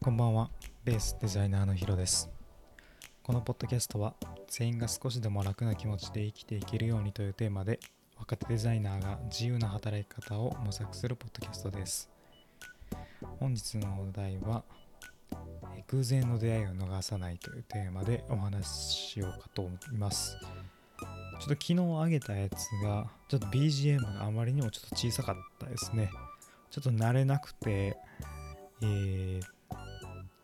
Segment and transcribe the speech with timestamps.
[0.00, 0.48] こんばんは、
[0.84, 2.30] ベースデザイナーのヒロです。
[3.24, 4.14] このポッドキャストは、
[4.46, 7.80] 全員が少しでも楽な気持ちで生きていけるようにというテーマで、
[8.16, 12.08] 若手デザイナーが自由な働き方を模索するポッドキャストです。
[13.40, 14.62] 本日のお題は、
[15.88, 20.36] 偶然の出会いを逃さないというテーマでお話ししようかと思います。
[20.40, 22.54] ちょっと昨日上げたやつ
[22.84, 26.08] が、ちょっと BGM があまりにもちょっと小さかったですね。
[26.70, 27.96] ちょっと慣れなくて、
[28.80, 29.57] えー、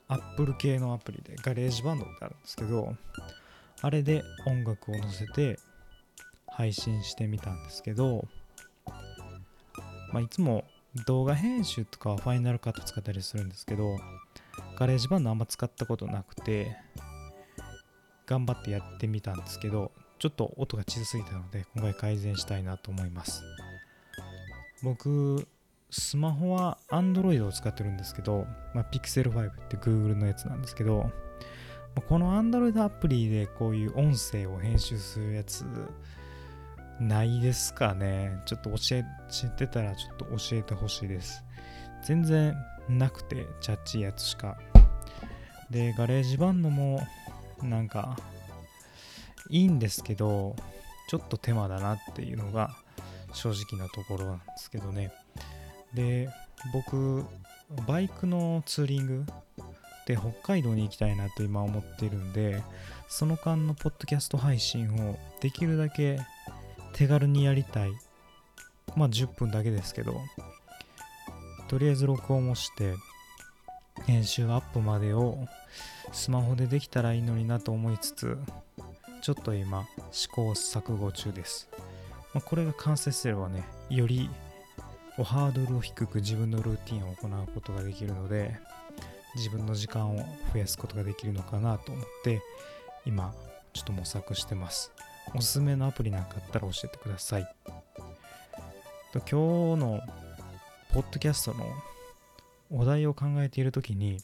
[0.08, 2.94] Apple 系のアプリでガレージバンドってあるんですけど
[3.80, 5.58] あれで音楽を載せて
[6.46, 8.26] 配信してみたんですけど、
[10.12, 10.64] まあ、いつも
[11.06, 13.98] 動画編集とかはファイナルカット使ったりするんですけど
[14.78, 16.76] ガレージバンドあんま使ったことなくて
[18.26, 23.42] 頑張ってやってみたんですけどちょっと音が小さすぎたので今回改善したいなと思います。
[24.82, 25.46] 僕
[25.96, 31.10] スマホは Android を使ってるんですけど、まあ、Pixel 5って Google のやつなんですけど、ま
[31.98, 35.64] あこの Android アプリでこういう音声を編集するやつ
[36.98, 38.42] ないですかね。
[38.44, 41.44] ちょっと教え知ってたらちょっと教えてほしいです。
[42.02, 42.56] 全然
[42.88, 44.58] なくてチャッチいやつしか。
[45.70, 47.06] でガレージバンドも
[47.62, 48.16] なんか
[49.48, 50.56] いいんですけど
[51.08, 52.70] ちょっと手間だなっていうのが
[53.32, 55.12] 正直なところなんですけどね。
[55.94, 56.28] で
[56.72, 57.24] 僕
[57.86, 59.24] バイクのツーリング
[60.06, 62.62] で北海道に行きたいなと今思ってるんで
[63.08, 66.18] その間のポッドキャスト配信をできるだけ
[66.92, 67.92] 手軽にやりたい。
[68.96, 70.20] まあ10分だけですけど
[71.68, 72.94] とりあえず録音をして
[74.06, 75.38] 編集アップまでを
[76.12, 78.38] スマホでできたらいいのになと思いつつ
[79.22, 81.68] ちょっと今試行錯誤中です、
[82.34, 84.28] まあ、これが完成すればねより
[85.22, 88.58] ハードルを低く自分のルーティンを行うことができるので
[89.36, 92.42] 自分の時間を増やすことができるのかなと思って
[93.06, 93.32] 今
[93.72, 94.92] ちょっと模索してます。
[95.34, 97.54] おすすめのアプリなんかあったら教えてください。
[99.12, 99.34] 今日
[99.80, 100.00] の
[100.92, 101.66] ポッドキャストの
[102.70, 104.18] お題を考えている時に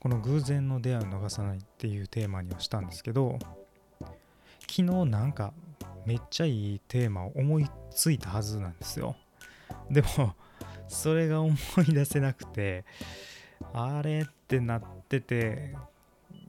[0.00, 3.38] この偶然の出会いを逃さないっていうテーマにはしたんですけど
[4.62, 5.52] 昨日なんか
[6.06, 9.16] めっちゃいいテーマを思いついたはずなんですよ。
[9.90, 10.34] でも
[10.88, 11.56] それが思
[11.86, 12.84] い出せなくて
[13.72, 15.76] あれってなってて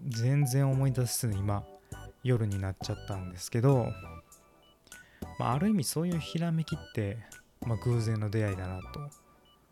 [0.08, 1.66] 全然思い出せずに今
[2.24, 3.92] 夜になっちゃったんですけど、
[5.40, 7.18] まあ、ある意味そういうひらめきって、
[7.62, 9.10] まあ、偶然の出会いだなと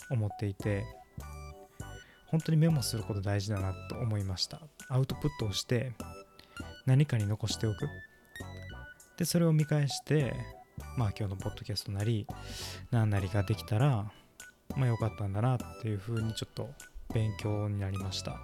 [0.10, 0.84] 思っていて
[2.28, 4.60] 本当にメモすること大事だなと思いました。
[4.90, 5.94] アウトプットをして
[6.86, 7.88] 何かに残しておく。
[9.18, 10.34] でそれを見返して
[10.98, 12.28] まあ今日のポッドキャストなり
[12.92, 14.12] 何なりができたら
[14.76, 16.70] まあ良かったんだなっていうふうにちょっと
[17.14, 18.38] 勉強になりました。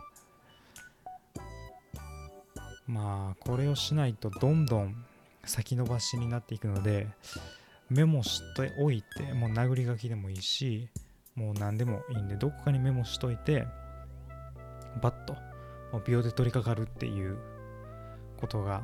[2.88, 4.96] まあこれをしないとどんどん
[5.46, 7.08] 先延ばしになっていくので
[7.90, 10.90] メモしておいてもう殴り書きでもいいし
[11.36, 13.66] もう何でもいいんでどこかにメモしといて
[15.02, 15.36] バッと
[16.06, 17.38] 秒で取り掛かるっていう
[18.40, 18.84] ことが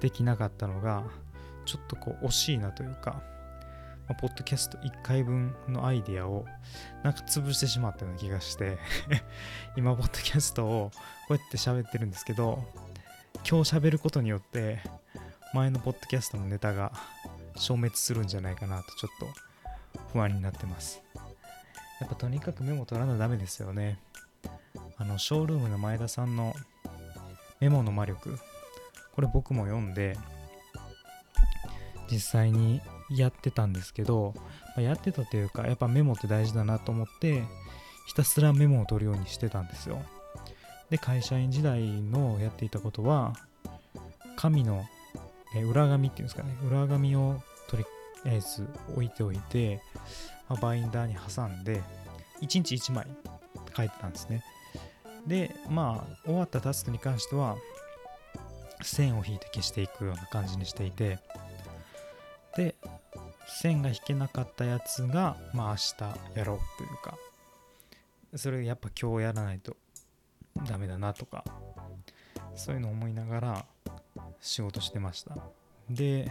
[0.00, 1.04] できなかったのが
[1.64, 3.22] ちょっとこう惜しいなというか、
[4.08, 6.46] まあ、ポッドキャスト1回分のアイディアを
[7.02, 8.78] なんか潰してしまったような気がして
[9.76, 10.90] 今ポッドキャストを
[11.28, 12.64] こうやって喋ってるんですけど
[13.48, 14.80] 今日喋ることによって
[15.52, 16.92] 前のポッドキャストのネタが
[17.56, 21.02] 消滅するんじゃないかなとちょっと不安になってます。
[22.00, 23.98] やっぱとにかくメモ取らなダメですよね。
[24.96, 26.54] あのショールームの前田さんの
[27.60, 28.38] メモの魔力
[29.20, 30.16] これ僕も読んで
[32.10, 34.32] 実際にやってたんですけど、
[34.74, 37.44] まやってたというかやっぱメモって大事だなと思って
[38.06, 40.00] ひたすらメモを取るようにしてたんですよ。
[40.88, 43.34] で会社員時代のやっていたことは
[44.36, 44.86] 紙の
[45.54, 46.56] え裏紙っていうんですかね。
[46.66, 47.88] 裏紙を取り
[48.24, 49.82] あえず置いておいて、
[50.48, 51.82] まバインダーに挟んで
[52.40, 53.08] 1日1枚っ
[53.64, 54.42] て書いてたんですね。
[55.26, 57.58] でまあ終わったタスクに関しては
[58.82, 61.18] 線を引いて消していくような感じにしていて
[62.56, 62.74] で
[63.46, 67.16] 線が引けなかったやつがまあ明日やろうというか
[68.36, 69.76] それやっぱ今日やらないと
[70.68, 71.44] ダメだなとか
[72.54, 73.66] そういうのを思いながら
[74.40, 75.36] 仕事してました。
[75.88, 76.30] で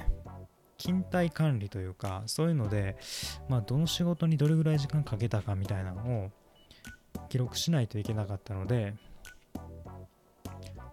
[0.77, 2.97] 勤怠管理というかそういうので
[3.49, 6.31] まあどの仕事にどれぐらい時間かけたかみたいなのを
[7.27, 8.93] 記録しないといけなかったので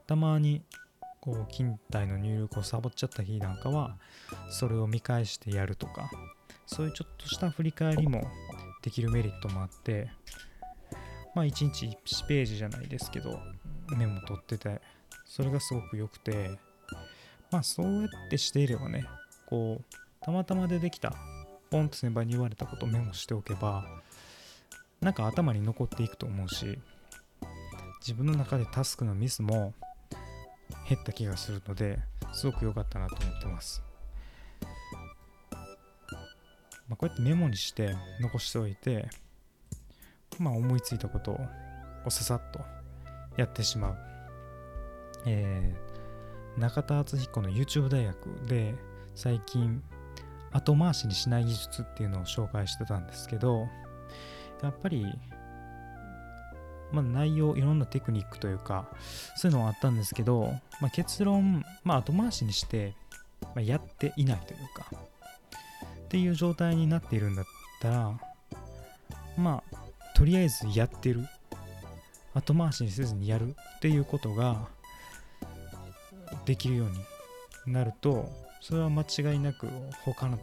[0.06, 0.62] たまに
[1.26, 3.96] こう勤怠の入力をサボっちゃった日なんかは
[4.48, 6.08] それを見返してやるとか
[6.66, 8.22] そういうちょっとした振り返りも
[8.80, 10.08] できるメリットもあって
[11.34, 13.40] まあ1日1ページじゃないですけど
[13.96, 14.80] メモ取ってて
[15.24, 16.52] それがすごく良くて
[17.50, 19.04] まあそうやってしていればね
[19.48, 19.84] こう
[20.24, 21.12] たまたま出てきた
[21.70, 23.84] ポンと先輩に言われたことをメモしておけば
[25.00, 26.78] なんか頭に残っていくと思うし
[28.00, 29.74] 自分の中でタスクのミスも
[30.88, 31.98] 減った気がするので
[32.32, 33.82] すごく良かったなと思ってます
[36.88, 39.08] まあ、こうやってメモにして残しておいて、
[40.38, 41.32] まあ、思いついたこと
[42.04, 42.60] をささっと
[43.36, 43.96] やってしまう。
[45.26, 48.76] えー、中田敦彦の YouTube 大学で
[49.16, 49.82] 最近
[50.52, 53.66] 後回しにしない技術っていうのを紹介してたんですけど
[54.62, 55.04] やっぱり、
[56.92, 58.88] まあ、内容いろんなテクニックというか
[59.36, 62.94] そういうのはあったんですけど、まあ、結論、まあ、後回しにして、
[63.42, 64.86] まあ、やっていないというか
[66.04, 67.44] っていう状態になっているんだっ
[67.80, 68.20] たら
[69.36, 69.76] まあ
[70.16, 71.26] とりあえずやってる。
[72.32, 73.54] 後回しにせずにやる。
[73.76, 74.68] っていうことが
[76.44, 78.30] できるようになると
[78.60, 79.68] それは間違いなく
[80.04, 80.38] 他の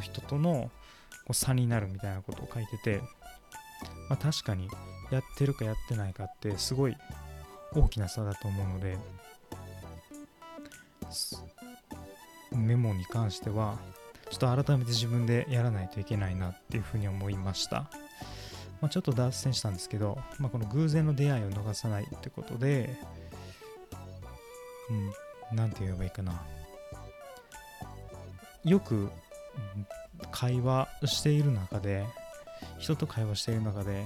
[0.00, 0.70] 人との
[1.32, 3.02] 差になるみたいなことを書いてて、
[4.08, 4.68] まあ、確かに
[5.10, 6.96] やってるかやってないかってすごい
[7.74, 8.98] 大きな差だと思うので
[12.52, 13.78] メモに関しては
[14.30, 17.88] ちょっと改めて自分でやらないといけないなっていうふうに思いました。
[18.80, 22.96] まあ、ちょっと脱線したんですけど、まあ、この偶然の出会いを逃さないってことで、
[25.50, 26.44] うん、なんて言えばいいかな。
[28.64, 29.10] よく
[30.32, 32.04] 会話している中で、
[32.78, 34.04] 人と会話している中で、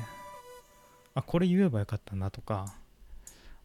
[1.20, 2.66] あ、これ言えばよかったなとか、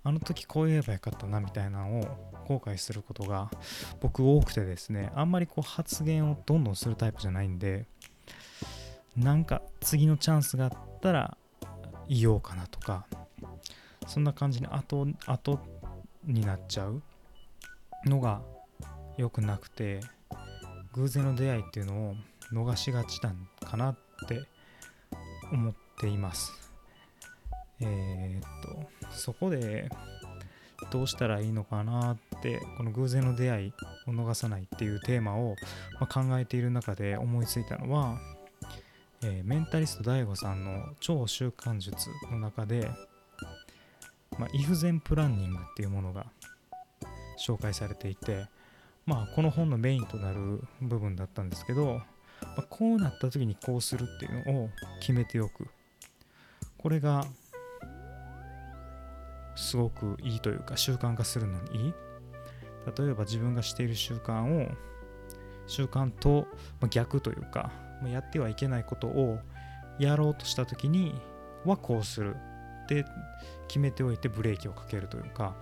[0.08, 3.50] あの時こう言えばよかったなみたいなのを後悔することが
[4.02, 7.88] 僕多くてですねあんまりこう発言をどんどんするタイプじゃないんで
[9.18, 10.72] なんか次のチャンスがあっ
[11.02, 11.38] たら
[12.08, 13.08] 言おうかなとか
[14.06, 15.60] そんな感じに後後
[16.24, 17.02] になっちゃう
[18.06, 18.42] のが
[19.18, 20.02] 良くなくて
[20.94, 22.16] 偶然の出会いっていうのを
[22.54, 23.98] 逃しがちなんかなっ
[24.28, 24.42] て
[25.52, 26.65] 思っています。
[27.82, 29.90] えー、っとそこで
[30.92, 33.74] どうしたらいいのかなってこの偶然の出会い
[34.08, 35.56] を逃さないっていうテーマを、
[36.00, 38.20] ま考えている中で思いついたのは、
[39.24, 42.90] えー、メンタリスト DAIGO さんの超習慣術の中で、
[44.38, 46.26] まあ、イフゼンプランニングっていうものが
[47.46, 48.46] 紹介されていて、
[49.06, 52.02] まあ、この本のメインとなる部分だったんですけど、
[52.42, 54.70] まあ、こうなった時にこうするっていうのを
[55.00, 55.68] 決めておく。
[56.78, 57.26] これが
[59.56, 61.94] すごくいいというか習慣化するのにいい。
[62.98, 64.72] 例えば自分がしている習慣を
[65.68, 66.48] 習慣と
[66.90, 67.72] 逆というか
[68.06, 69.40] やってはいけないことを
[69.98, 71.20] やろうとした時に
[71.66, 72.36] はこうする。
[72.86, 73.04] って
[73.68, 75.56] 決めておいてブレーキをかけるというか。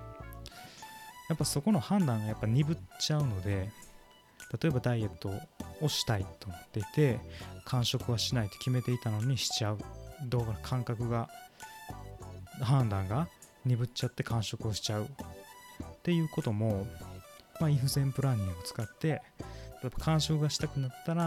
[1.30, 3.72] やっぱそこの判断がやっぱ鈍っちゃうので
[4.62, 5.32] 例えばダイエット
[5.82, 7.20] をしたいと思っていて
[7.64, 9.78] 完食はしないと決めていたのにしちゃう。
[10.28, 11.30] 動画の感覚が
[12.62, 13.30] 判断が
[13.66, 15.08] 鈍っちゃって完食をしちゃうっ
[16.04, 16.88] ていうことも、
[17.60, 19.16] まあ、イフゼンプランニングを使って例
[19.86, 21.24] えば完食がしたくなったら、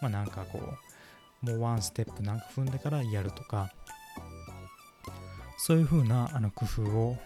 [0.00, 0.60] まあ、なんかこ
[1.42, 3.72] うもうワンステップなんか踏んでからやるとか
[5.58, 7.16] そういう風なあな工夫を、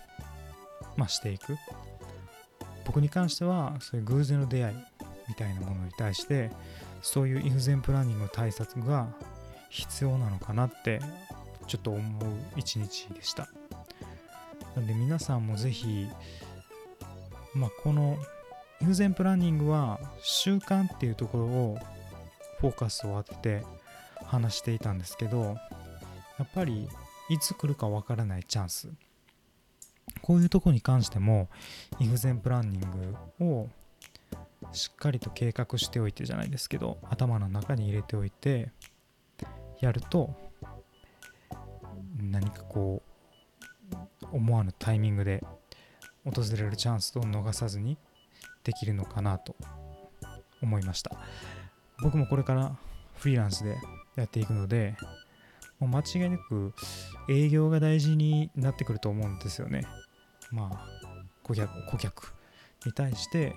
[0.96, 1.56] まあ、していく
[2.84, 4.76] 僕に関してはそういう偶然の出会い
[5.28, 6.50] みたいなものに対して
[7.02, 9.08] そういうイフゼンプランニングの対策が
[9.70, 11.00] 必要なのかなって
[11.66, 12.24] ちょっと思う
[12.56, 13.48] 一日でした。
[14.76, 16.08] なんで皆さんもぜひ、
[17.54, 18.16] まあ、この
[18.80, 21.78] 優先プランニングは習慣っていうところを
[22.60, 23.66] フォーカスを当てて
[24.24, 25.56] 話していたんですけど
[26.38, 26.88] やっぱり
[27.28, 28.88] いつ来るかわからないチャンス。
[30.20, 31.48] こういうとこに関しても
[31.98, 33.68] イフゼンプランニングを
[34.72, 38.70] しっかりと計画しておいてじゃないですけど頭の中に入れておいて
[39.80, 40.34] やると
[42.18, 43.13] 何かこう
[44.34, 45.42] 思わぬタイミングで
[46.24, 47.96] 訪れるチャンスを逃さずに
[48.64, 49.54] できるのかなと
[50.60, 51.12] 思いました。
[52.02, 52.76] 僕もこれから
[53.16, 53.76] フリーランスで
[54.16, 54.96] やっていくので
[55.78, 56.72] もう間違いなく
[57.28, 59.86] 営業が大事になってくると思うんですよね。
[60.50, 60.88] まあ
[61.44, 62.34] 顧客顧客
[62.84, 63.54] に対して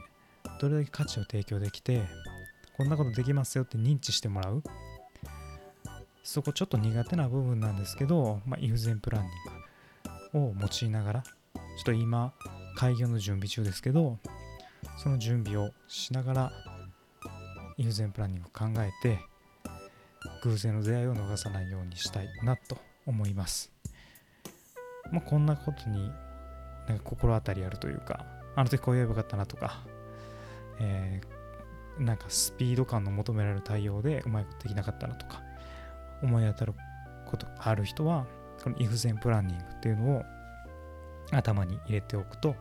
[0.60, 2.04] どれだけ価値を提供できて
[2.78, 4.62] こんなことできますよって認知してもらう。
[6.24, 9.57] そこちょっと苦手な部分なんですけど、まあ、イフゼンプランニング。
[10.38, 11.32] を用いながらちょ
[11.82, 12.34] っと今
[12.76, 14.18] 開業の準備中ですけど
[14.98, 16.52] その準備をしながら
[17.78, 19.20] 優先プランニングを考えて
[20.44, 23.72] 偶然の出会いを逃さないようにしたいなと思います。
[25.12, 26.12] まあ、こんなことに
[26.88, 28.26] なんか心当たりあるというか、
[28.56, 29.84] あの時こう言えばよかったなとか、
[30.80, 35.42] えー、なんかスピード感の求められる対応でうまいことできなかったなとか、
[36.22, 36.74] 思い当たる
[37.26, 38.26] ことがある人は、
[38.64, 40.24] この if 前プランニングっていうのを
[41.32, 42.56] 頭に入れておくと、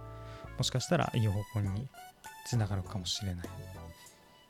[0.58, 1.88] もしかしたらいい方向に
[2.46, 3.48] つながるかもしれない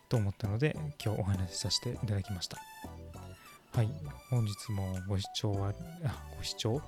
[0.08, 2.58] と思ったので、今日お話しさせていただきました。
[3.74, 3.90] はい、
[4.30, 5.74] 本日もご視聴は、
[6.04, 6.80] あ、ご視聴？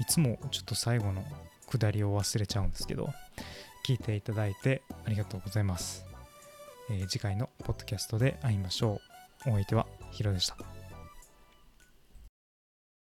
[0.00, 1.24] いつもちょっと最後の
[1.68, 3.12] 下りを忘れちゃうんですけど、
[3.84, 6.04] 聞いていただいてありがとうございます。
[6.90, 9.00] えー、次回のポッドキャストで会いましょ
[9.46, 9.50] う。
[9.50, 10.56] お相手はヒロでした。